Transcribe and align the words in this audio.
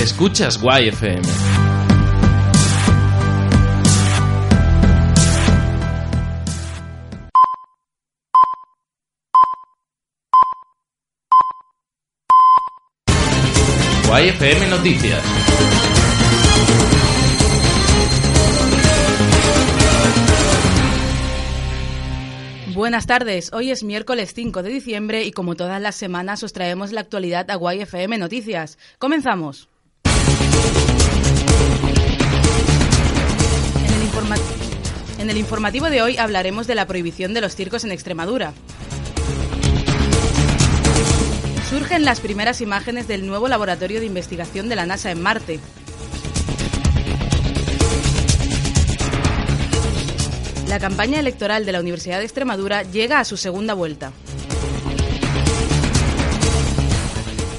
Escuchas 0.00 0.58
Guay 0.58 0.88
FM. 0.88 1.20
FM 14.28 14.68
Noticias. 14.68 15.22
Buenas 22.74 23.06
tardes, 23.06 23.52
hoy 23.52 23.70
es 23.70 23.84
miércoles 23.84 24.32
5 24.32 24.62
de 24.62 24.70
diciembre 24.70 25.24
y 25.24 25.32
como 25.32 25.56
todas 25.56 25.82
las 25.82 25.96
semanas 25.96 26.42
os 26.42 26.54
traemos 26.54 26.92
la 26.92 27.02
actualidad 27.02 27.50
a 27.50 27.56
Guay 27.56 27.82
FM 27.82 28.16
Noticias. 28.16 28.78
Comenzamos. 28.98 29.68
En 35.20 35.28
el 35.28 35.36
informativo 35.36 35.90
de 35.90 36.00
hoy 36.00 36.16
hablaremos 36.16 36.66
de 36.66 36.74
la 36.74 36.86
prohibición 36.86 37.34
de 37.34 37.42
los 37.42 37.54
circos 37.54 37.84
en 37.84 37.92
Extremadura. 37.92 38.54
Surgen 41.68 42.06
las 42.06 42.20
primeras 42.20 42.62
imágenes 42.62 43.06
del 43.06 43.26
nuevo 43.26 43.46
laboratorio 43.46 44.00
de 44.00 44.06
investigación 44.06 44.70
de 44.70 44.76
la 44.76 44.86
NASA 44.86 45.10
en 45.10 45.20
Marte. 45.20 45.60
La 50.68 50.80
campaña 50.80 51.20
electoral 51.20 51.66
de 51.66 51.72
la 51.72 51.80
Universidad 51.80 52.18
de 52.18 52.24
Extremadura 52.24 52.82
llega 52.84 53.20
a 53.20 53.26
su 53.26 53.36
segunda 53.36 53.74
vuelta. 53.74 54.12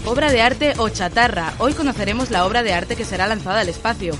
Obra 0.05 0.31
de 0.31 0.41
arte 0.41 0.73
o 0.77 0.89
chatarra. 0.89 1.53
Hoy 1.59 1.73
conoceremos 1.73 2.31
la 2.31 2.45
obra 2.47 2.63
de 2.63 2.73
arte 2.73 2.95
que 2.95 3.05
será 3.05 3.27
lanzada 3.27 3.59
al 3.59 3.69
espacio. 3.69 4.17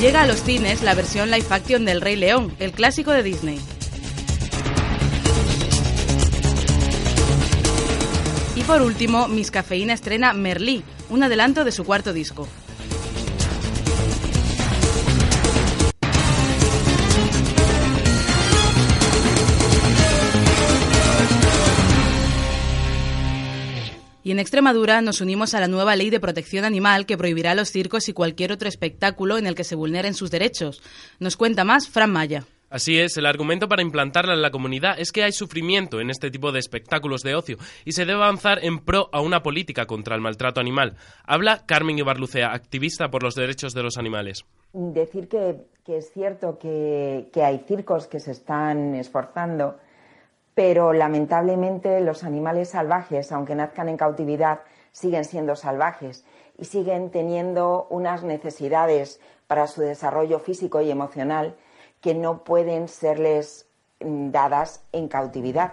Llega 0.00 0.22
a 0.22 0.26
los 0.26 0.42
cines 0.42 0.82
la 0.82 0.94
versión 0.94 1.30
live 1.30 1.44
action 1.50 1.84
del 1.84 2.00
Rey 2.00 2.16
León, 2.16 2.56
el 2.58 2.72
clásico 2.72 3.10
de 3.10 3.22
Disney. 3.22 3.60
Y 8.56 8.62
por 8.62 8.80
último, 8.80 9.28
Miss 9.28 9.50
Cafeína 9.50 9.92
estrena 9.92 10.32
Merlí, 10.32 10.82
un 11.10 11.22
adelanto 11.22 11.64
de 11.64 11.72
su 11.72 11.84
cuarto 11.84 12.14
disco. 12.14 12.48
Y 24.30 24.32
en 24.32 24.38
Extremadura 24.38 25.02
nos 25.02 25.20
unimos 25.20 25.54
a 25.54 25.60
la 25.60 25.66
nueva 25.66 25.96
ley 25.96 26.08
de 26.08 26.20
protección 26.20 26.64
animal 26.64 27.04
que 27.04 27.18
prohibirá 27.18 27.56
los 27.56 27.70
circos 27.70 28.08
y 28.08 28.12
cualquier 28.12 28.52
otro 28.52 28.68
espectáculo 28.68 29.38
en 29.38 29.48
el 29.48 29.56
que 29.56 29.64
se 29.64 29.74
vulneren 29.74 30.14
sus 30.14 30.30
derechos. 30.30 30.80
Nos 31.18 31.36
cuenta 31.36 31.64
más 31.64 31.88
Fran 31.88 32.12
Maya. 32.12 32.44
Así 32.68 32.96
es, 33.00 33.16
el 33.16 33.26
argumento 33.26 33.66
para 33.66 33.82
implantarla 33.82 34.34
en 34.34 34.40
la 34.40 34.52
comunidad 34.52 35.00
es 35.00 35.10
que 35.10 35.24
hay 35.24 35.32
sufrimiento 35.32 36.00
en 36.00 36.10
este 36.10 36.30
tipo 36.30 36.52
de 36.52 36.60
espectáculos 36.60 37.22
de 37.22 37.34
ocio 37.34 37.56
y 37.84 37.90
se 37.90 38.04
debe 38.04 38.22
avanzar 38.22 38.64
en 38.64 38.78
pro 38.78 39.08
a 39.10 39.20
una 39.20 39.42
política 39.42 39.86
contra 39.86 40.14
el 40.14 40.20
maltrato 40.20 40.60
animal. 40.60 40.94
Habla 41.24 41.66
Carmen 41.66 41.98
Ibarlucea, 41.98 42.52
activista 42.52 43.10
por 43.10 43.24
los 43.24 43.34
derechos 43.34 43.74
de 43.74 43.82
los 43.82 43.98
animales. 43.98 44.44
Decir 44.72 45.26
que, 45.26 45.56
que 45.84 45.96
es 45.96 46.12
cierto 46.12 46.56
que, 46.56 47.30
que 47.32 47.42
hay 47.42 47.64
circos 47.66 48.06
que 48.06 48.20
se 48.20 48.30
están 48.30 48.94
esforzando, 48.94 49.80
pero 50.54 50.92
lamentablemente 50.92 52.00
los 52.00 52.24
animales 52.24 52.70
salvajes, 52.70 53.32
aunque 53.32 53.54
nazcan 53.54 53.88
en 53.88 53.96
cautividad, 53.96 54.60
siguen 54.92 55.24
siendo 55.24 55.56
salvajes 55.56 56.24
y 56.58 56.64
siguen 56.64 57.10
teniendo 57.10 57.86
unas 57.90 58.22
necesidades 58.22 59.20
para 59.46 59.66
su 59.66 59.80
desarrollo 59.80 60.38
físico 60.38 60.80
y 60.80 60.90
emocional 60.90 61.56
que 62.00 62.14
no 62.14 62.44
pueden 62.44 62.88
serles 62.88 63.66
mm, 64.00 64.30
dadas 64.30 64.84
en 64.92 65.08
cautividad. 65.08 65.72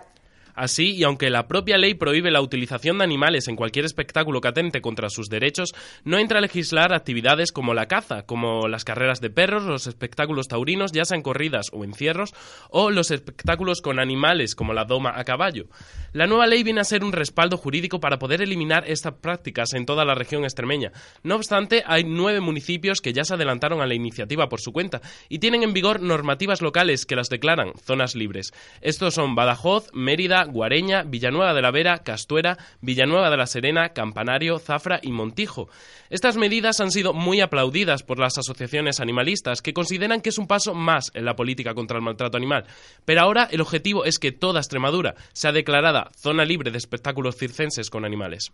Así, 0.57 0.95
y 0.95 1.03
aunque 1.03 1.29
la 1.29 1.47
propia 1.47 1.78
ley 1.78 1.94
prohíbe 1.94 2.31
la 2.31 2.41
utilización 2.41 2.97
de 2.97 3.03
animales 3.03 3.47
en 3.47 3.56
cualquier 3.56 3.85
espectáculo 3.85 4.41
que 4.41 4.47
atente 4.47 4.81
contra 4.81 5.12
sus 5.12 5.29
derechos, 5.29 5.75
no 6.03 6.18
entra 6.18 6.40
a 6.40 6.41
legislar 6.41 6.94
actividades 6.94 7.51
como 7.51 7.75
la 7.75 7.85
caza, 7.85 8.23
como 8.23 8.68
las 8.68 8.84
carreras 8.84 9.22
de 9.22 9.29
perros, 9.29 9.66
los 9.66 9.85
espectáculos 9.85 10.47
taurinos, 10.47 10.94
ya 10.94 11.06
sean 11.06 11.22
corridas 11.22 11.68
o 11.73 11.84
encierros, 11.84 12.34
o 12.72 12.90
los 12.90 13.12
espectáculos 13.12 13.81
con 13.81 14.00
animales 14.00 14.56
como 14.56 14.73
la 14.73 14.85
doma 14.85 15.13
a 15.16 15.25
caballo. 15.25 15.68
La 16.12 16.25
nueva 16.25 16.47
ley 16.47 16.63
viene 16.63 16.81
a 16.81 16.85
ser 16.85 17.03
un 17.03 17.12
respaldo 17.12 17.57
jurídico 17.57 18.00
para 18.00 18.18
poder 18.18 18.41
eliminar 18.41 18.84
estas 18.88 19.13
prácticas 19.13 19.74
en 19.74 19.85
toda 19.85 20.06
la 20.06 20.16
región 20.16 20.44
extremeña. 20.44 20.91
No 21.22 21.35
obstante, 21.35 21.84
hay 21.85 22.03
nueve 22.03 22.39
municipios 22.39 23.00
que 23.00 23.13
ya 23.13 23.25
se 23.25 23.35
adelantaron 23.35 23.79
a 23.79 23.85
la 23.85 23.94
iniciativa 23.94 24.50
por 24.50 24.59
su 24.59 24.74
cuenta 24.74 25.01
y 25.29 25.38
tienen 25.38 25.62
en 25.62 25.74
vigor 25.74 26.01
normativas 26.01 26.63
locales 26.63 27.06
que 27.06 27.16
las 27.16 27.29
declaran 27.29 27.74
zonas 27.85 28.16
libres. 28.16 28.53
Estos 28.81 29.13
son 29.13 29.35
Badajoz, 29.35 29.91
Mérida, 29.94 30.47
Guareña, 30.47 31.03
Villanueva 31.03 31.53
de 31.53 31.62
la 31.62 31.72
Vera, 31.72 32.00
Castuera, 32.00 32.58
Villanueva 32.81 33.30
de 33.30 33.38
la 33.38 33.46
Serena, 33.46 33.90
Campanario, 33.90 34.59
Zafra 34.59 35.00
y 35.02 35.12
Montijo. 35.12 35.69
Estas 36.09 36.38
medidas 36.38 36.80
han 36.80 36.91
sido 36.91 37.13
muy 37.13 37.41
aplaudidas 37.41 38.03
por 38.03 38.19
las 38.19 38.38
asociaciones 38.38 39.00
animalistas 39.00 39.62
que 39.62 39.74
consideran 39.74 40.22
que 40.22 40.30
es 40.30 40.38
un 40.38 40.47
paso 40.47 40.74
más 40.74 41.12
en 41.13 41.25
la 41.25 41.36
política 41.36 41.74
contra 41.74 41.97
el 41.97 42.03
maltrato 42.03 42.38
animal. 42.38 42.66
Pero 43.06 43.22
ahora 43.22 43.47
el 43.52 43.62
objetivo 43.62 44.06
es 44.06 44.19
que 44.19 44.31
toda 44.31 44.59
Extremadura 44.59 45.16
sea 45.34 45.52
declarada 45.52 46.09
zona 46.16 46.46
libre 46.46 46.72
de 46.72 46.78
espectáculos 46.78 47.38
circenses 47.38 47.90
con 47.90 48.06
animales. 48.06 48.52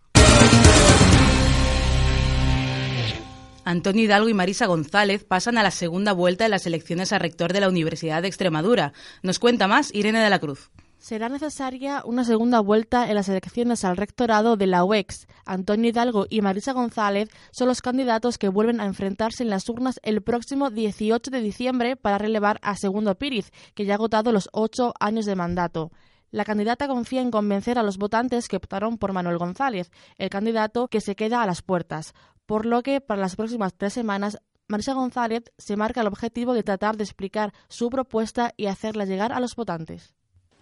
Antonio 3.64 4.04
Hidalgo 4.04 4.28
y 4.28 4.34
Marisa 4.34 4.66
González 4.66 5.24
pasan 5.24 5.56
a 5.56 5.62
la 5.62 5.70
segunda 5.70 6.12
vuelta 6.12 6.44
en 6.44 6.50
las 6.50 6.66
elecciones 6.66 7.12
a 7.12 7.18
rector 7.18 7.52
de 7.52 7.60
la 7.60 7.68
Universidad 7.68 8.22
de 8.22 8.28
Extremadura. 8.28 8.92
Nos 9.22 9.38
cuenta 9.38 9.66
más 9.68 9.92
Irene 9.94 10.20
de 10.20 10.30
la 10.30 10.38
Cruz. 10.38 10.70
Será 11.04 11.28
necesaria 11.28 12.00
una 12.06 12.24
segunda 12.24 12.60
vuelta 12.60 13.10
en 13.10 13.16
las 13.16 13.28
elecciones 13.28 13.84
al 13.84 13.98
rectorado 13.98 14.56
de 14.56 14.66
la 14.66 14.84
UEX. 14.84 15.26
Antonio 15.44 15.90
Hidalgo 15.90 16.24
y 16.30 16.40
Marisa 16.40 16.72
González 16.72 17.28
son 17.50 17.68
los 17.68 17.82
candidatos 17.82 18.38
que 18.38 18.48
vuelven 18.48 18.80
a 18.80 18.86
enfrentarse 18.86 19.42
en 19.42 19.50
las 19.50 19.68
urnas 19.68 20.00
el 20.02 20.22
próximo 20.22 20.70
18 20.70 21.30
de 21.30 21.42
diciembre 21.42 21.96
para 21.96 22.16
relevar 22.16 22.58
a 22.62 22.74
Segundo 22.74 23.16
Píriz, 23.16 23.52
que 23.74 23.84
ya 23.84 23.92
ha 23.92 23.96
agotado 23.96 24.32
los 24.32 24.48
ocho 24.54 24.94
años 24.98 25.26
de 25.26 25.36
mandato. 25.36 25.92
La 26.30 26.46
candidata 26.46 26.88
confía 26.88 27.20
en 27.20 27.30
convencer 27.30 27.78
a 27.78 27.82
los 27.82 27.98
votantes 27.98 28.48
que 28.48 28.56
optaron 28.56 28.96
por 28.96 29.12
Manuel 29.12 29.36
González, 29.36 29.90
el 30.16 30.30
candidato 30.30 30.88
que 30.88 31.02
se 31.02 31.16
queda 31.16 31.42
a 31.42 31.46
las 31.46 31.60
puertas, 31.60 32.14
por 32.46 32.64
lo 32.64 32.82
que 32.82 33.02
para 33.02 33.20
las 33.20 33.36
próximas 33.36 33.74
tres 33.74 33.92
semanas 33.92 34.38
Marisa 34.68 34.94
González 34.94 35.52
se 35.58 35.76
marca 35.76 36.00
el 36.00 36.06
objetivo 36.06 36.54
de 36.54 36.62
tratar 36.62 36.96
de 36.96 37.04
explicar 37.04 37.52
su 37.68 37.90
propuesta 37.90 38.54
y 38.56 38.68
hacerla 38.68 39.04
llegar 39.04 39.34
a 39.34 39.40
los 39.40 39.54
votantes. 39.54 40.13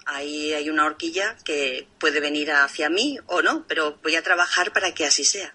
Ahí 0.06 0.52
hay 0.52 0.68
una 0.70 0.84
horquilla 0.84 1.36
que 1.44 1.86
puede 1.98 2.20
venir 2.20 2.50
hacia 2.50 2.90
mí 2.90 3.18
o 3.26 3.42
no, 3.42 3.66
pero 3.66 3.98
voy 4.02 4.16
a 4.16 4.22
trabajar 4.22 4.72
para 4.72 4.92
que 4.92 5.04
así 5.04 5.24
sea. 5.24 5.54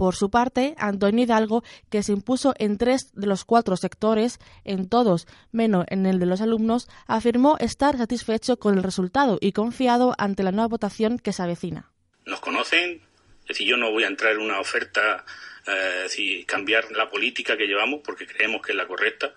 Por 0.00 0.16
su 0.16 0.30
parte, 0.30 0.74
Antonio 0.78 1.24
Hidalgo, 1.24 1.62
que 1.90 2.02
se 2.02 2.12
impuso 2.12 2.54
en 2.56 2.78
tres 2.78 3.10
de 3.12 3.26
los 3.26 3.44
cuatro 3.44 3.76
sectores, 3.76 4.38
en 4.64 4.88
todos 4.88 5.26
menos 5.52 5.84
en 5.90 6.06
el 6.06 6.18
de 6.18 6.24
los 6.24 6.40
alumnos, 6.40 6.88
afirmó 7.06 7.58
estar 7.58 7.98
satisfecho 7.98 8.58
con 8.58 8.78
el 8.78 8.82
resultado 8.82 9.36
y 9.42 9.52
confiado 9.52 10.14
ante 10.16 10.42
la 10.42 10.52
nueva 10.52 10.68
votación 10.68 11.18
que 11.18 11.34
se 11.34 11.42
avecina. 11.42 11.92
Nos 12.24 12.40
conocen, 12.40 13.02
es 13.42 13.48
decir, 13.48 13.68
yo 13.68 13.76
no 13.76 13.90
voy 13.90 14.04
a 14.04 14.06
entrar 14.06 14.32
en 14.32 14.40
una 14.40 14.58
oferta, 14.58 15.26
eh, 15.66 15.92
es 15.96 16.02
decir, 16.04 16.46
cambiar 16.46 16.90
la 16.92 17.10
política 17.10 17.58
que 17.58 17.66
llevamos 17.66 18.00
porque 18.02 18.26
creemos 18.26 18.62
que 18.62 18.72
es 18.72 18.76
la 18.76 18.86
correcta. 18.86 19.34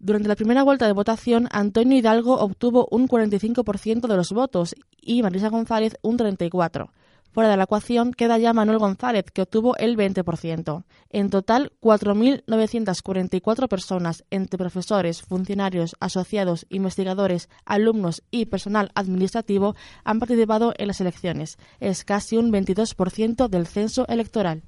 Durante 0.00 0.28
la 0.28 0.36
primera 0.36 0.62
vuelta 0.62 0.86
de 0.86 0.92
votación, 0.92 1.48
Antonio 1.50 1.98
Hidalgo 1.98 2.38
obtuvo 2.38 2.86
un 2.90 3.08
45% 3.08 4.06
de 4.06 4.16
los 4.16 4.30
votos 4.30 4.76
y 5.00 5.22
Marisa 5.22 5.48
González 5.48 5.96
un 6.02 6.16
34%. 6.18 6.90
Fuera 7.30 7.50
de 7.50 7.56
la 7.56 7.64
ecuación 7.64 8.12
queda 8.14 8.38
ya 8.38 8.52
Manuel 8.52 8.78
González, 8.78 9.26
que 9.32 9.42
obtuvo 9.42 9.76
el 9.76 9.96
20%. 9.96 10.84
En 11.10 11.30
total, 11.30 11.72
4.944 11.80 13.68
personas, 13.68 14.24
entre 14.30 14.58
profesores, 14.58 15.22
funcionarios, 15.22 15.94
asociados, 16.00 16.66
investigadores, 16.70 17.48
alumnos 17.64 18.22
y 18.30 18.46
personal 18.46 18.90
administrativo, 18.94 19.76
han 20.04 20.20
participado 20.20 20.72
en 20.78 20.88
las 20.88 21.00
elecciones. 21.00 21.58
Es 21.80 22.04
casi 22.04 22.36
un 22.38 22.50
22% 22.50 23.48
del 23.48 23.66
censo 23.66 24.06
electoral. 24.08 24.62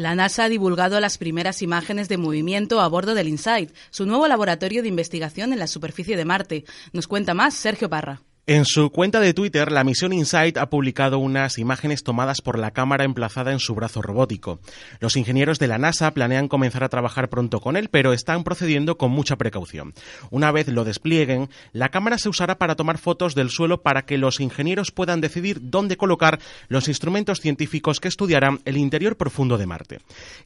La 0.00 0.14
NASA 0.14 0.44
ha 0.44 0.48
divulgado 0.48 0.98
las 0.98 1.18
primeras 1.18 1.60
imágenes 1.60 2.08
de 2.08 2.16
movimiento 2.16 2.80
a 2.80 2.88
bordo 2.88 3.14
del 3.14 3.28
InSight, 3.28 3.70
su 3.90 4.06
nuevo 4.06 4.26
laboratorio 4.28 4.80
de 4.80 4.88
investigación 4.88 5.52
en 5.52 5.58
la 5.58 5.66
superficie 5.66 6.16
de 6.16 6.24
Marte. 6.24 6.64
Nos 6.94 7.06
cuenta 7.06 7.34
más 7.34 7.52
Sergio 7.52 7.90
Parra. 7.90 8.22
En 8.50 8.64
su 8.64 8.90
cuenta 8.90 9.20
de 9.20 9.32
Twitter, 9.32 9.70
la 9.70 9.84
misión 9.84 10.12
InSight 10.12 10.56
ha 10.56 10.70
publicado 10.70 11.20
unas 11.20 11.56
imágenes 11.58 12.02
tomadas 12.02 12.40
por 12.40 12.58
la 12.58 12.72
cámara 12.72 13.04
emplazada 13.04 13.52
en 13.52 13.60
su 13.60 13.76
brazo 13.76 14.02
robótico. 14.02 14.58
Los 14.98 15.16
ingenieros 15.16 15.60
de 15.60 15.68
la 15.68 15.78
NASA 15.78 16.10
planean 16.10 16.48
comenzar 16.48 16.82
a 16.82 16.88
trabajar 16.88 17.28
pronto 17.28 17.60
con 17.60 17.76
él, 17.76 17.90
pero 17.92 18.12
están 18.12 18.42
procediendo 18.42 18.98
con 18.98 19.12
mucha 19.12 19.36
precaución. 19.36 19.94
Una 20.32 20.50
vez 20.50 20.66
lo 20.66 20.82
desplieguen, 20.82 21.48
la 21.72 21.90
cámara 21.90 22.18
se 22.18 22.28
usará 22.28 22.58
para 22.58 22.74
tomar 22.74 22.98
fotos 22.98 23.36
del 23.36 23.50
suelo 23.50 23.82
para 23.82 24.02
que 24.02 24.18
los 24.18 24.40
ingenieros 24.40 24.90
puedan 24.90 25.20
decidir 25.20 25.60
dónde 25.70 25.96
colocar 25.96 26.40
los 26.66 26.88
instrumentos 26.88 27.38
científicos 27.38 28.00
que 28.00 28.08
estudiarán 28.08 28.58
el 28.64 28.78
interior 28.78 29.16
profundo 29.16 29.58
de 29.58 29.66
Marte. 29.66 30.00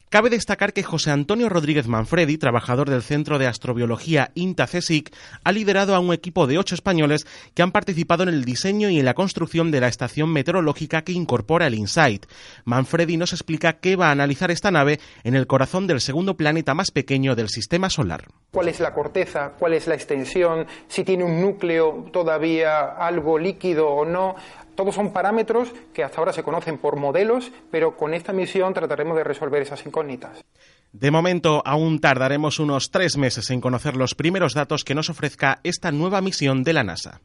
Cabe 0.09 0.29
destacar 0.29 0.73
que 0.73 0.83
José 0.83 1.09
Antonio 1.09 1.49
Rodríguez 1.49 1.87
Manfredi, 1.87 2.37
trabajador 2.37 2.87
del 2.87 3.01
Centro 3.01 3.39
de 3.39 3.47
Astrobiología 3.47 4.29
INTA-CSIC, 4.35 5.11
ha 5.43 5.51
liderado 5.51 5.95
a 5.95 5.99
un 5.99 6.13
equipo 6.13 6.45
de 6.45 6.59
ocho 6.59 6.75
españoles 6.75 7.25
que 7.55 7.63
han 7.63 7.71
participado 7.71 7.94
participado 7.95 8.23
en 8.23 8.29
el 8.29 8.43
diseño 8.43 8.89
y 8.89 8.99
en 8.99 9.05
la 9.05 9.13
construcción 9.13 9.71
de 9.71 9.79
la 9.79 9.87
estación 9.87 10.29
meteorológica 10.33 11.03
que 11.03 11.13
incorpora 11.13 11.67
el 11.67 11.75
InSight. 11.75 12.25
Manfredi 12.65 13.15
nos 13.15 13.31
explica 13.31 13.79
qué 13.79 13.95
va 13.95 14.09
a 14.09 14.11
analizar 14.11 14.51
esta 14.51 14.69
nave 14.69 14.99
en 15.23 15.33
el 15.33 15.47
corazón 15.47 15.87
del 15.87 16.01
segundo 16.01 16.35
planeta 16.35 16.73
más 16.73 16.91
pequeño 16.91 17.35
del 17.35 17.47
sistema 17.47 17.89
solar. 17.89 18.25
¿Cuál 18.51 18.67
es 18.67 18.81
la 18.81 18.93
corteza? 18.93 19.53
¿Cuál 19.57 19.75
es 19.75 19.87
la 19.87 19.95
extensión? 19.95 20.67
Si 20.89 21.05
tiene 21.05 21.23
un 21.23 21.39
núcleo 21.39 22.09
todavía 22.11 22.81
algo 22.81 23.39
líquido 23.39 23.87
o 23.87 24.03
no. 24.03 24.35
Todos 24.75 24.93
son 24.93 25.13
parámetros 25.13 25.71
que 25.93 26.03
hasta 26.03 26.17
ahora 26.17 26.33
se 26.33 26.43
conocen 26.43 26.77
por 26.77 26.97
modelos, 26.97 27.49
pero 27.71 27.95
con 27.95 28.13
esta 28.13 28.33
misión 28.33 28.73
trataremos 28.73 29.15
de 29.15 29.23
resolver 29.23 29.61
esas 29.61 29.85
incógnitas. 29.85 30.43
De 30.91 31.11
momento, 31.11 31.61
aún 31.65 32.01
tardaremos 32.01 32.59
unos 32.59 32.91
tres 32.91 33.15
meses 33.15 33.49
en 33.51 33.61
conocer 33.61 33.95
los 33.95 34.15
primeros 34.15 34.53
datos 34.53 34.83
que 34.83 34.95
nos 34.95 35.09
ofrezca 35.09 35.61
esta 35.63 35.93
nueva 35.93 36.19
misión 36.19 36.65
de 36.65 36.73
la 36.73 36.83
NASA. 36.83 37.21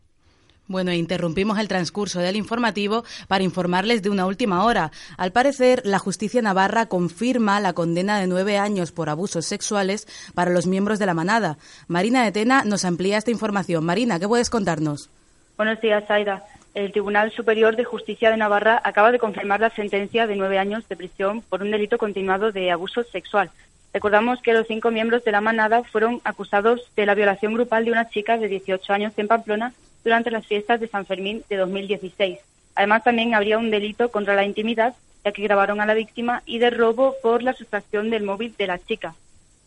Bueno, 0.70 0.92
interrumpimos 0.92 1.58
el 1.58 1.66
transcurso 1.66 2.20
del 2.20 2.36
informativo 2.36 3.02
para 3.26 3.42
informarles 3.42 4.04
de 4.04 4.10
una 4.10 4.24
última 4.24 4.64
hora. 4.64 4.92
Al 5.18 5.32
parecer, 5.32 5.82
la 5.84 5.98
justicia 5.98 6.42
navarra 6.42 6.86
confirma 6.86 7.58
la 7.58 7.72
condena 7.72 8.20
de 8.20 8.28
nueve 8.28 8.56
años 8.56 8.92
por 8.92 9.08
abusos 9.08 9.46
sexuales 9.46 10.06
para 10.32 10.52
los 10.52 10.68
miembros 10.68 11.00
de 11.00 11.06
la 11.06 11.14
manada. 11.14 11.58
Marina 11.88 12.22
de 12.22 12.30
Tena 12.30 12.62
nos 12.62 12.84
amplía 12.84 13.18
esta 13.18 13.32
información. 13.32 13.84
Marina, 13.84 14.20
¿qué 14.20 14.28
puedes 14.28 14.48
contarnos? 14.48 15.10
Buenos 15.56 15.80
días, 15.80 16.08
Aida. 16.08 16.44
El 16.72 16.92
Tribunal 16.92 17.32
Superior 17.32 17.74
de 17.74 17.82
Justicia 17.82 18.30
de 18.30 18.36
Navarra 18.36 18.80
acaba 18.84 19.10
de 19.10 19.18
confirmar 19.18 19.58
la 19.58 19.70
sentencia 19.70 20.28
de 20.28 20.36
nueve 20.36 20.60
años 20.60 20.88
de 20.88 20.94
prisión 20.94 21.42
por 21.42 21.62
un 21.62 21.72
delito 21.72 21.98
continuado 21.98 22.52
de 22.52 22.70
abuso 22.70 23.02
sexual. 23.02 23.50
Recordamos 23.92 24.40
que 24.40 24.52
los 24.52 24.68
cinco 24.68 24.92
miembros 24.92 25.24
de 25.24 25.32
la 25.32 25.40
manada 25.40 25.82
fueron 25.82 26.20
acusados 26.22 26.80
de 26.94 27.06
la 27.06 27.16
violación 27.16 27.54
grupal 27.54 27.86
de 27.86 27.90
una 27.90 28.08
chica 28.08 28.38
de 28.38 28.46
18 28.46 28.92
años 28.92 29.12
en 29.16 29.26
Pamplona 29.26 29.72
durante 30.04 30.30
las 30.30 30.46
fiestas 30.46 30.80
de 30.80 30.88
San 30.88 31.06
Fermín 31.06 31.42
de 31.48 31.56
2016. 31.56 32.38
Además, 32.74 33.04
también 33.04 33.34
habría 33.34 33.58
un 33.58 33.70
delito 33.70 34.10
contra 34.10 34.34
la 34.34 34.44
intimidad, 34.44 34.94
ya 35.24 35.32
que 35.32 35.42
grabaron 35.42 35.80
a 35.80 35.86
la 35.86 35.94
víctima, 35.94 36.42
y 36.46 36.58
de 36.58 36.70
robo 36.70 37.14
por 37.22 37.42
la 37.42 37.52
sustracción 37.52 38.10
del 38.10 38.22
móvil 38.22 38.54
de 38.56 38.66
la 38.66 38.78
chica. 38.78 39.14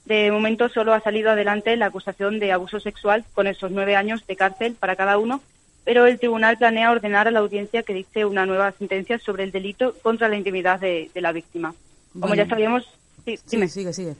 De 0.06 0.32
momento 0.32 0.68
solo 0.70 0.94
ha 0.94 1.00
salido 1.00 1.32
adelante 1.32 1.78
la 1.78 1.86
acusación 1.86 2.40
de 2.40 2.52
abuso 2.52 2.80
sexual 2.80 3.24
con 3.34 3.48
esos 3.48 3.72
nueve 3.72 3.96
años 3.96 4.26
de 4.28 4.36
cárcel 4.36 4.76
para 4.78 4.96
cada 4.96 5.18
uno, 5.18 5.42
pero 5.86 6.06
el 6.06 6.20
tribunal 6.20 6.58
planea 6.58 6.92
ordenar 6.92 7.28
a 7.28 7.32
la 7.32 7.40
audiencia 7.40 7.84
que 7.84 7.94
dicte 7.94 8.26
una 8.26 8.46
nueva 8.46 8.72
sentencia 8.74 9.20
sobre 9.20 9.44
el 9.44 9.52
delito 9.52 9.96
contra 10.02 10.28
la 10.28 10.36
intimidad 10.36 10.80
de, 10.80 11.10
la 11.16 11.32
víctima. 11.32 11.74
Como 12.20 12.36
ya 12.36 12.48
sabíamos... 12.48 12.88
Sí, 13.26 13.38
sigue, 13.46 13.94
sigue. 13.94 14.16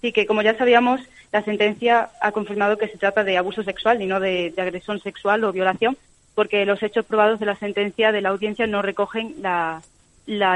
Sí, 0.00 0.12
que 0.12 0.26
como 0.26 0.42
ya 0.42 0.56
sabíamos, 0.56 1.00
la 1.32 1.42
sentencia 1.42 2.10
ha 2.20 2.32
confirmado 2.32 2.78
que 2.78 2.88
se 2.88 2.98
trata 2.98 3.24
de 3.24 3.36
abuso 3.36 3.62
sexual 3.62 4.00
y 4.00 4.06
no 4.06 4.20
de, 4.20 4.54
agresión 4.56 5.00
sexual 5.00 5.42
o 5.44 5.52
violación, 5.52 5.96
porque 6.34 6.64
los 6.64 6.82
hechos 6.82 7.04
probados 7.04 7.40
de 7.40 7.46
la 7.46 7.56
sentencia 7.56 8.12
de 8.12 8.20
la 8.20 8.28
audiencia 8.30 8.66
no 8.66 8.80
recogen 8.82 9.34
la, 9.40 9.82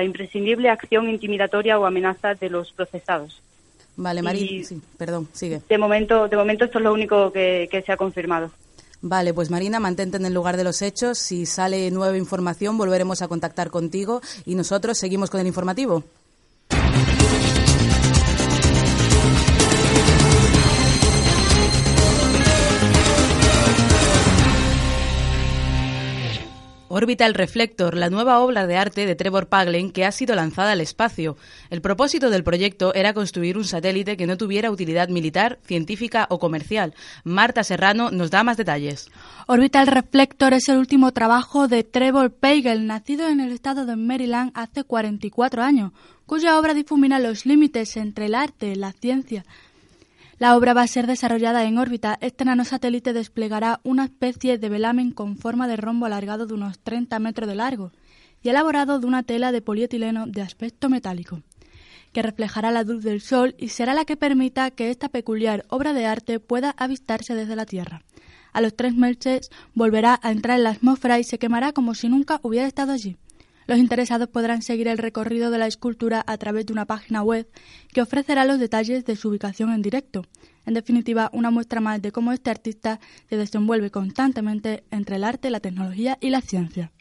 imprescindible 0.05 0.71
acción 0.71 1.09
intimidatoria 1.09 1.79
o 1.79 1.87
amenaza 1.87 2.35
de 2.35 2.51
los 2.51 2.73
procesados. 2.73 3.43
Vale, 3.97 4.23
Marina, 4.23 4.65
sí, 4.65 4.81
perdón, 4.97 5.29
sigue. 5.33 5.61
De 5.69 5.77
momento, 5.77 6.29
de 6.29 6.37
momento 6.37 6.65
esto 6.65 6.79
es 6.79 6.85
lo 6.85 6.93
único 6.93 7.31
que, 7.33 7.69
que 7.71 7.83
se 7.83 7.93
ha 7.93 7.97
confirmado. 7.97 8.51
Vale, 9.03 9.35
pues 9.35 9.51
Marina, 9.51 9.81
mantente 9.81 10.17
en 10.17 10.25
el 10.25 10.33
lugar 10.33 10.57
de 10.57 10.65
los 10.65 10.81
hechos. 10.81 11.19
Si 11.19 11.45
sale 11.45 11.91
nueva 11.91 12.17
información, 12.17 12.79
volveremos 12.79 13.21
a 13.21 13.29
contactar 13.29 13.71
contigo 13.71 14.23
y 14.47 14.55
nosotros 14.55 14.97
seguimos 14.97 15.29
con 15.29 15.41
el 15.41 15.47
informativo. 15.49 16.05
Orbital 26.95 27.33
Reflector, 27.33 27.97
la 27.97 28.11
nueva 28.11 28.41
obra 28.41 28.67
de 28.67 28.77
arte 28.77 29.07
de 29.07 29.15
Trevor 29.15 29.49
Paglen 29.49 29.93
que 29.93 30.05
ha 30.05 30.13
sido 30.13 30.35
lanzada 30.35 30.73
al 30.73 30.83
espacio. 30.83 31.39
El 31.71 31.81
propósito 31.81 32.29
del 32.29 32.45
proyecto 32.45 32.93
era 32.93 33.15
construir 33.15 33.57
un 33.57 33.65
satélite 33.65 34.19
que 34.19 34.27
no 34.27 34.37
tuviera 34.37 34.71
utilidad 34.71 35.09
militar, 35.09 35.59
científica 35.65 36.27
o 36.29 36.39
comercial. 36.39 36.93
Marta 37.25 37.65
Serrano 37.65 38.11
nos 38.11 38.31
da 38.31 38.45
más 38.45 38.59
detalles. 38.59 39.11
Orbital 39.47 39.87
Reflector 39.87 40.53
es 40.53 40.69
el 40.69 40.77
último 40.77 41.13
trabajo 41.13 41.67
de 41.67 41.83
Trevor 41.83 42.31
Paglen, 42.31 42.87
nacido 42.87 43.27
en 43.27 43.41
el 43.41 43.53
estado 43.53 43.87
de 43.87 43.97
Maryland 43.97 44.51
hace 44.53 44.85
44 44.85 45.63
años, 45.63 45.93
cuya 46.27 46.59
obra 46.59 46.75
difumina 46.75 47.19
los 47.19 47.47
límites 47.47 47.97
entre 47.97 48.27
el 48.27 48.35
arte, 48.35 48.77
la 48.77 48.93
ciencia, 48.93 49.47
la 50.43 50.57
obra 50.57 50.75
va 50.75 50.83
a 50.83 50.89
ser 50.89 51.07
desarrollada 51.07 51.63
en 51.67 51.79
órbita. 51.79 52.19
Este 52.21 52.45
nanosatélite 52.45 53.13
desplegará 53.13 53.79
una 53.85 54.07
especie 54.07 54.59
de 54.59 54.69
velamen 54.69 55.13
con 55.13 55.37
forma 55.37 55.69
de 55.69 55.77
rombo 55.77 56.07
alargado 56.07 56.47
de 56.47 56.55
unos 56.55 56.81
30 56.81 57.17
metros 57.21 57.49
de 57.49 57.55
largo 57.55 57.93
y 58.43 58.49
elaborado 58.49 58.99
de 58.99 59.07
una 59.07 59.23
tela 59.23 59.53
de 59.53 59.63
polietileno 59.63 60.27
de 60.27 60.43
aspecto 60.43 60.89
metálico, 60.89 61.43
que 62.13 62.23
reflejará 62.23 62.73
la 62.73 62.83
luz 62.83 63.05
del 63.05 63.21
Sol 63.21 63.55
y 63.57 63.69
será 63.69 63.95
la 63.95 64.05
que 64.05 64.17
permita 64.17 64.73
que 64.73 64.91
esta 64.91 65.09
peculiar 65.09 65.65
obra 65.69 65.93
de 65.93 66.07
arte 66.07 66.41
pueda 66.41 66.75
avistarse 66.77 67.37
desde 67.37 67.55
la 67.55 67.65
Tierra. 67.65 68.03
A 68.53 68.61
los 68.61 68.75
tres 68.75 68.97
meses 68.97 69.49
volverá 69.75 70.19
a 70.25 70.33
entrar 70.33 70.59
en 70.59 70.65
la 70.65 70.71
atmósfera 70.71 71.21
y 71.21 71.23
se 71.23 71.39
quemará 71.39 71.71
como 71.73 71.95
si 71.95 72.09
nunca 72.09 72.41
hubiera 72.43 72.67
estado 72.67 72.91
allí. 72.91 73.17
Los 73.67 73.79
interesados 73.79 74.29
podrán 74.29 74.63
seguir 74.63 74.89
el 74.89 74.99
recorrido 74.99 75.51
de 75.51 75.59
la 75.59 75.67
escultura 75.67 76.25
a 76.27 76.37
través 76.39 76.67
de 76.67 76.73
una 76.73 76.87
página 76.87 77.23
web 77.23 77.49
que 77.93 78.03
ofrecerá 78.03 78.45
los 78.45 78.59
detalles 78.59 79.05
de 79.05 79.17
su 79.17 79.29
ubicación 79.29 79.73
en 79.73 79.83
directo. 79.83 80.25
En 80.67 80.75
definitiva, 80.75 81.31
una 81.33 81.51
muestra 81.51 81.81
más 81.81 82.01
de 82.03 82.13
cómo 82.13 82.33
este 82.33 82.51
artista 82.51 83.01
se 83.29 83.37
desenvuelve 83.37 83.91
constantemente 83.91 84.85
entre 84.91 85.17
el 85.17 85.25
arte, 85.25 85.51
la 85.51 85.61
tecnología 85.61 86.19
y 86.21 86.31
la 86.31 86.41
ciencia. 86.41 86.93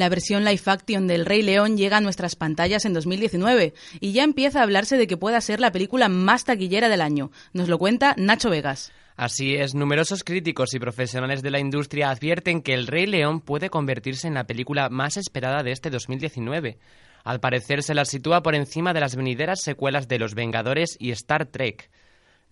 La 0.00 0.08
versión 0.08 0.46
live 0.46 0.62
action 0.64 1.06
del 1.06 1.26
Rey 1.26 1.42
León 1.42 1.76
llega 1.76 1.98
a 1.98 2.00
nuestras 2.00 2.34
pantallas 2.34 2.86
en 2.86 2.94
2019 2.94 3.74
y 4.00 4.12
ya 4.12 4.24
empieza 4.24 4.60
a 4.60 4.62
hablarse 4.62 4.96
de 4.96 5.06
que 5.06 5.18
pueda 5.18 5.38
ser 5.42 5.60
la 5.60 5.72
película 5.72 6.08
más 6.08 6.46
taquillera 6.46 6.88
del 6.88 7.02
año. 7.02 7.30
Nos 7.52 7.68
lo 7.68 7.76
cuenta 7.76 8.14
Nacho 8.16 8.48
Vegas. 8.48 8.92
Así 9.18 9.56
es, 9.56 9.74
numerosos 9.74 10.24
críticos 10.24 10.72
y 10.72 10.78
profesionales 10.78 11.42
de 11.42 11.50
la 11.50 11.58
industria 11.58 12.08
advierten 12.08 12.62
que 12.62 12.72
El 12.72 12.86
Rey 12.86 13.04
León 13.04 13.42
puede 13.42 13.68
convertirse 13.68 14.26
en 14.26 14.32
la 14.32 14.46
película 14.46 14.88
más 14.88 15.18
esperada 15.18 15.62
de 15.62 15.72
este 15.72 15.90
2019. 15.90 16.78
Al 17.22 17.40
parecer 17.40 17.82
se 17.82 17.92
la 17.92 18.06
sitúa 18.06 18.42
por 18.42 18.54
encima 18.54 18.94
de 18.94 19.00
las 19.00 19.16
venideras 19.16 19.60
secuelas 19.60 20.08
de 20.08 20.18
Los 20.18 20.34
Vengadores 20.34 20.96
y 20.98 21.10
Star 21.10 21.44
Trek. 21.44 21.90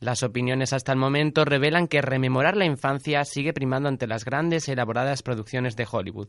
Las 0.00 0.22
opiniones 0.22 0.74
hasta 0.74 0.92
el 0.92 0.98
momento 0.98 1.46
revelan 1.46 1.88
que 1.88 2.02
rememorar 2.02 2.58
la 2.58 2.66
infancia 2.66 3.24
sigue 3.24 3.54
primando 3.54 3.88
ante 3.88 4.06
las 4.06 4.26
grandes 4.26 4.68
y 4.68 4.72
elaboradas 4.72 5.22
producciones 5.22 5.76
de 5.76 5.86
Hollywood. 5.90 6.28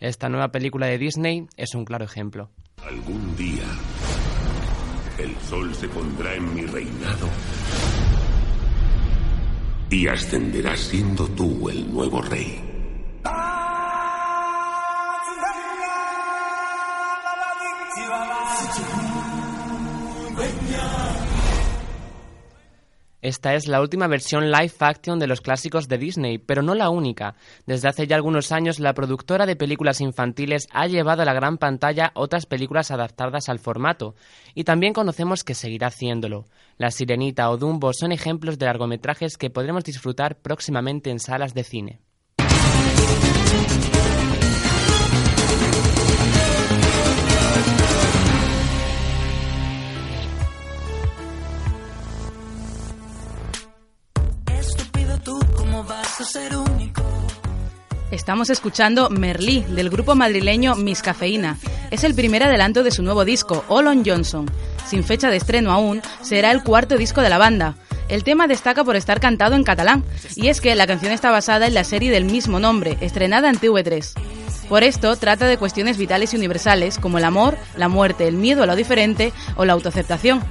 Esta 0.00 0.30
nueva 0.30 0.50
película 0.50 0.86
de 0.86 0.96
Disney 0.96 1.46
es 1.58 1.74
un 1.74 1.84
claro 1.84 2.06
ejemplo. 2.06 2.50
Algún 2.82 3.36
día 3.36 3.66
el 5.18 5.36
sol 5.42 5.74
se 5.74 5.86
pondrá 5.88 6.34
en 6.34 6.54
mi 6.54 6.62
reinado 6.62 7.28
y 9.90 10.08
ascenderás 10.08 10.80
siendo 10.80 11.28
tú 11.28 11.68
el 11.68 11.92
nuevo 11.92 12.22
rey. 12.22 12.79
Esta 23.30 23.54
es 23.54 23.68
la 23.68 23.80
última 23.80 24.08
versión 24.08 24.50
live 24.50 24.72
action 24.80 25.20
de 25.20 25.28
los 25.28 25.40
clásicos 25.40 25.86
de 25.86 25.98
Disney, 25.98 26.38
pero 26.38 26.62
no 26.62 26.74
la 26.74 26.90
única. 26.90 27.36
Desde 27.64 27.88
hace 27.88 28.08
ya 28.08 28.16
algunos 28.16 28.50
años, 28.50 28.80
la 28.80 28.92
productora 28.92 29.46
de 29.46 29.54
películas 29.54 30.00
infantiles 30.00 30.66
ha 30.72 30.88
llevado 30.88 31.22
a 31.22 31.24
la 31.24 31.32
gran 31.32 31.56
pantalla 31.56 32.10
otras 32.16 32.46
películas 32.46 32.90
adaptadas 32.90 33.48
al 33.48 33.60
formato, 33.60 34.16
y 34.52 34.64
también 34.64 34.92
conocemos 34.92 35.44
que 35.44 35.54
seguirá 35.54 35.86
haciéndolo. 35.86 36.46
La 36.76 36.90
Sirenita 36.90 37.48
o 37.50 37.56
Dumbo 37.56 37.92
son 37.92 38.10
ejemplos 38.10 38.58
de 38.58 38.66
largometrajes 38.66 39.36
que 39.36 39.48
podremos 39.48 39.84
disfrutar 39.84 40.40
próximamente 40.40 41.10
en 41.10 41.20
salas 41.20 41.54
de 41.54 41.62
cine. 41.62 42.00
Estamos 58.10 58.50
escuchando 58.50 59.08
Merlí, 59.08 59.64
del 59.70 59.88
grupo 59.88 60.14
madrileño 60.14 60.74
Miss 60.74 61.00
Cafeína. 61.00 61.56
Es 61.90 62.04
el 62.04 62.14
primer 62.14 62.42
adelanto 62.42 62.82
de 62.82 62.90
su 62.90 63.02
nuevo 63.02 63.24
disco, 63.24 63.64
Olon 63.68 64.02
Johnson. 64.04 64.50
Sin 64.86 65.02
fecha 65.02 65.30
de 65.30 65.38
estreno 65.38 65.72
aún, 65.72 66.02
será 66.20 66.50
el 66.50 66.62
cuarto 66.62 66.98
disco 66.98 67.22
de 67.22 67.30
la 67.30 67.38
banda. 67.38 67.76
El 68.10 68.22
tema 68.22 68.48
destaca 68.48 68.84
por 68.84 68.96
estar 68.96 69.18
cantado 69.18 69.54
en 69.54 69.64
catalán, 69.64 70.04
y 70.36 70.48
es 70.48 70.60
que 70.60 70.74
la 70.74 70.86
canción 70.86 71.12
está 71.12 71.30
basada 71.30 71.66
en 71.66 71.74
la 71.74 71.84
serie 71.84 72.10
del 72.10 72.26
mismo 72.26 72.60
nombre, 72.60 72.98
estrenada 73.00 73.48
en 73.48 73.58
TV3. 73.58 74.12
Por 74.68 74.82
esto, 74.82 75.16
trata 75.16 75.46
de 75.46 75.56
cuestiones 75.56 75.96
vitales 75.96 76.34
y 76.34 76.36
universales 76.36 76.98
como 76.98 77.16
el 77.16 77.24
amor, 77.24 77.56
la 77.76 77.88
muerte, 77.88 78.28
el 78.28 78.36
miedo 78.36 78.62
a 78.62 78.66
lo 78.66 78.76
diferente 78.76 79.32
o 79.56 79.64
la 79.64 79.72
autoaceptación. 79.72 80.42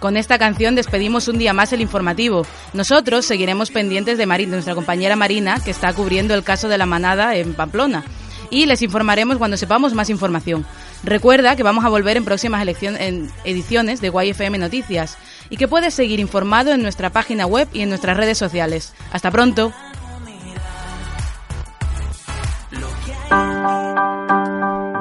Con 0.00 0.16
esta 0.16 0.38
canción 0.38 0.74
despedimos 0.74 1.28
un 1.28 1.36
día 1.36 1.52
más 1.52 1.74
el 1.74 1.82
informativo. 1.82 2.46
Nosotros 2.72 3.26
seguiremos 3.26 3.70
pendientes 3.70 4.16
de, 4.16 4.26
nuestra 4.46 4.74
compañera 4.74 5.14
Marina, 5.14 5.60
que 5.62 5.70
está 5.70 5.92
cubriendo 5.92 6.34
el 6.34 6.42
caso 6.42 6.68
de 6.68 6.78
la 6.78 6.86
manada 6.86 7.36
en 7.36 7.52
Pamplona. 7.52 8.02
Y 8.48 8.64
les 8.64 8.80
informaremos 8.80 9.36
cuando 9.36 9.58
sepamos 9.58 9.92
más 9.92 10.08
información. 10.08 10.64
Recuerda 11.04 11.54
que 11.54 11.62
vamos 11.62 11.84
a 11.84 11.90
volver 11.90 12.16
en 12.16 12.24
próximas 12.24 12.66
ediciones 12.66 14.00
de 14.00 14.08
YFM 14.08 14.56
Noticias 14.56 15.18
y 15.50 15.58
que 15.58 15.68
puedes 15.68 15.92
seguir 15.92 16.18
informado 16.18 16.72
en 16.72 16.82
nuestra 16.82 17.10
página 17.10 17.46
web 17.46 17.68
y 17.74 17.82
en 17.82 17.90
nuestras 17.90 18.16
redes 18.16 18.38
sociales. 18.38 18.94
Hasta 19.12 19.30
pronto. 19.30 19.70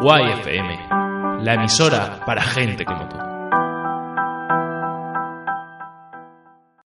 YFM, 0.02 1.44
la 1.44 1.54
emisora 1.56 2.20
para 2.26 2.42
gente 2.42 2.84
como 2.84 3.08
tú. 3.08 3.29